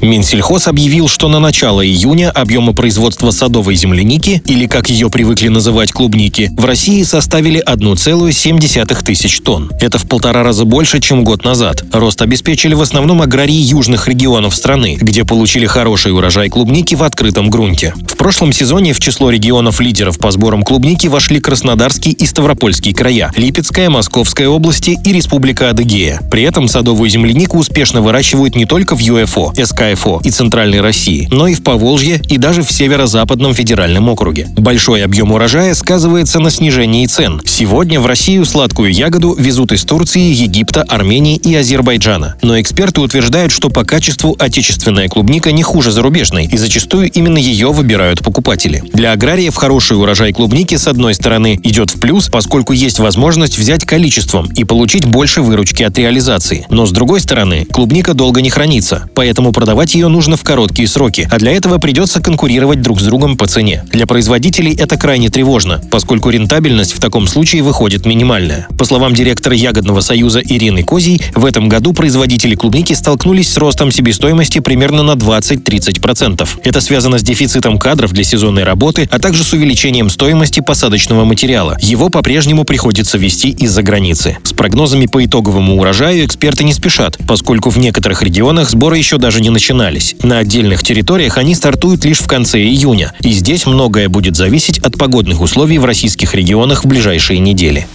Минсельхоз 0.00 0.68
объявил, 0.68 1.08
что 1.08 1.28
на 1.28 1.40
начало 1.40 1.84
июня 1.84 2.30
объемы 2.30 2.72
производства 2.72 3.30
садовой 3.30 3.74
земляники, 3.74 4.42
или 4.46 4.66
как 4.66 4.90
ее 4.90 5.10
привыкли 5.10 5.48
называть 5.48 5.92
клубники, 5.92 6.50
в 6.56 6.64
России 6.64 7.02
составили 7.02 7.62
1,7 7.64 9.04
тысяч 9.04 9.40
тонн. 9.40 9.72
Это 9.80 9.98
в 9.98 10.06
полтора 10.06 10.42
раза 10.42 10.64
больше, 10.64 11.00
чем 11.00 11.24
год 11.24 11.44
назад. 11.44 11.84
Рост 11.92 12.22
обеспечили 12.22 12.74
в 12.74 12.80
основном 12.80 13.22
аграрии 13.22 13.52
южных 13.52 14.06
регионов 14.06 14.54
страны, 14.54 14.96
где 15.00 15.24
получили 15.24 15.66
хороший 15.66 16.12
урожай 16.12 16.48
клубники 16.48 16.94
в 16.94 17.02
открытом 17.02 17.50
грунте. 17.50 17.94
В 18.08 18.16
прошлом 18.16 18.52
сезоне 18.52 18.92
в 18.92 19.00
число 19.00 19.30
регионов-лидеров 19.30 20.18
по 20.18 20.30
сборам 20.30 20.62
клубники 20.62 21.08
вошли 21.08 21.40
Краснодарский 21.40 22.12
и 22.12 22.26
Ставропольский 22.26 22.92
края, 22.92 23.32
Липецкая, 23.36 23.90
Московская 23.90 24.48
области 24.48 24.98
и 25.04 25.12
Республика 25.12 25.70
Адыгея. 25.70 26.20
При 26.30 26.42
этом 26.42 26.68
садовую 26.68 27.10
землянику 27.10 27.58
успешно 27.58 28.00
выращивают 28.00 28.54
не 28.54 28.64
только 28.64 28.94
в 28.94 29.00
ЮФО, 29.00 29.52
СК 29.64 29.87
КФО 29.94 30.20
и 30.24 30.30
Центральной 30.30 30.80
России, 30.80 31.28
но 31.30 31.46
и 31.48 31.54
в 31.54 31.62
Поволжье 31.62 32.20
и 32.28 32.38
даже 32.38 32.62
в 32.62 32.70
Северо-Западном 32.70 33.54
федеральном 33.54 34.08
округе. 34.08 34.48
Большой 34.56 35.04
объем 35.04 35.32
урожая 35.32 35.74
сказывается 35.74 36.40
на 36.40 36.50
снижении 36.50 37.06
цен. 37.06 37.40
Сегодня 37.44 38.00
в 38.00 38.06
Россию 38.06 38.44
сладкую 38.44 38.92
ягоду 38.92 39.34
везут 39.34 39.72
из 39.72 39.84
Турции, 39.84 40.32
Египта, 40.32 40.82
Армении 40.82 41.36
и 41.36 41.54
Азербайджана. 41.54 42.36
Но 42.42 42.60
эксперты 42.60 43.00
утверждают, 43.00 43.52
что 43.52 43.70
по 43.70 43.84
качеству 43.84 44.36
отечественная 44.38 45.08
клубника 45.08 45.52
не 45.52 45.62
хуже 45.62 45.90
зарубежной, 45.90 46.46
и 46.46 46.56
зачастую 46.56 47.10
именно 47.10 47.38
ее 47.38 47.72
выбирают 47.72 48.22
покупатели. 48.22 48.82
Для 48.92 49.12
аграриев 49.12 49.54
хороший 49.54 49.96
урожай 49.98 50.32
клубники, 50.32 50.76
с 50.76 50.86
одной 50.86 51.14
стороны, 51.14 51.58
идет 51.62 51.90
в 51.90 52.00
плюс, 52.00 52.28
поскольку 52.28 52.72
есть 52.72 52.98
возможность 52.98 53.58
взять 53.58 53.84
количеством 53.84 54.46
и 54.54 54.64
получить 54.64 55.06
больше 55.06 55.42
выручки 55.42 55.82
от 55.82 55.96
реализации. 55.98 56.66
Но 56.70 56.86
с 56.86 56.90
другой 56.90 57.20
стороны, 57.20 57.64
клубника 57.64 58.14
долго 58.14 58.40
не 58.42 58.50
хранится, 58.50 59.08
поэтому 59.14 59.52
продавать 59.52 59.77
Продавать 59.78 59.94
ее 59.94 60.08
нужно 60.08 60.36
в 60.36 60.42
короткие 60.42 60.88
сроки, 60.88 61.28
а 61.30 61.38
для 61.38 61.52
этого 61.52 61.78
придется 61.78 62.20
конкурировать 62.20 62.82
друг 62.82 63.00
с 63.00 63.04
другом 63.04 63.36
по 63.36 63.46
цене. 63.46 63.84
Для 63.92 64.08
производителей 64.08 64.74
это 64.74 64.96
крайне 64.96 65.28
тревожно, 65.28 65.80
поскольку 65.88 66.30
рентабельность 66.30 66.90
в 66.90 66.98
таком 66.98 67.28
случае 67.28 67.62
выходит 67.62 68.04
минимальная. 68.04 68.66
По 68.76 68.84
словам 68.84 69.14
директора 69.14 69.54
Ягодного 69.54 70.00
союза 70.00 70.40
Ирины 70.40 70.82
Козий, 70.82 71.22
в 71.32 71.44
этом 71.44 71.68
году 71.68 71.92
производители 71.92 72.56
клубники 72.56 72.92
столкнулись 72.92 73.52
с 73.52 73.56
ростом 73.56 73.92
себестоимости 73.92 74.58
примерно 74.58 75.04
на 75.04 75.12
20-30%. 75.12 76.48
Это 76.64 76.80
связано 76.80 77.20
с 77.20 77.22
дефицитом 77.22 77.78
кадров 77.78 78.12
для 78.12 78.24
сезонной 78.24 78.64
работы, 78.64 79.08
а 79.12 79.20
также 79.20 79.44
с 79.44 79.52
увеличением 79.52 80.10
стоимости 80.10 80.58
посадочного 80.58 81.24
материала. 81.24 81.76
Его 81.80 82.08
по-прежнему 82.08 82.64
приходится 82.64 83.16
вести 83.16 83.50
из-за 83.50 83.84
границы. 83.84 84.38
С 84.42 84.52
прогнозами 84.52 85.06
по 85.06 85.24
итоговому 85.24 85.78
урожаю 85.78 86.26
эксперты 86.26 86.64
не 86.64 86.72
спешат, 86.72 87.16
поскольку 87.28 87.70
в 87.70 87.78
некоторых 87.78 88.24
регионах 88.24 88.70
сборы 88.70 88.98
еще 88.98 89.18
даже 89.18 89.40
не 89.40 89.50
начались 89.50 89.67
начинались. 89.68 90.16
На 90.22 90.38
отдельных 90.38 90.82
территориях 90.82 91.36
они 91.36 91.54
стартуют 91.54 92.04
лишь 92.04 92.20
в 92.20 92.26
конце 92.26 92.58
июня, 92.58 93.12
и 93.20 93.32
здесь 93.32 93.66
многое 93.66 94.08
будет 94.08 94.34
зависеть 94.34 94.78
от 94.78 94.96
погодных 94.96 95.42
условий 95.42 95.78
в 95.78 95.84
российских 95.84 96.34
регионах 96.34 96.84
в 96.84 96.86
ближайшие 96.86 97.38
недели. 97.38 97.86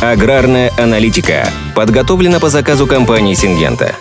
Аграрная 0.00 0.72
аналитика 0.78 1.50
подготовлена 1.74 2.40
по 2.40 2.48
заказу 2.48 2.86
компании 2.86 3.34
«Сингента». 3.34 3.96